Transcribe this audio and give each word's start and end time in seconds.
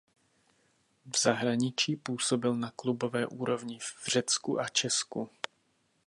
V 1.13 1.19
zahraničí 1.19 1.95
působil 1.95 2.55
na 2.55 2.71
klubové 2.71 3.27
úrovni 3.27 3.79
v 3.79 4.07
Řecku 4.07 4.59
a 4.59 4.67
Česku. 4.67 5.29